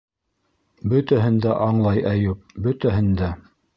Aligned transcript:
Бөтәһен 0.93 1.37
дә 1.45 1.53
аңлай 1.67 2.03
Әйүп, 2.13 2.43
бөтәһен 2.69 3.13
дә. 3.21 3.29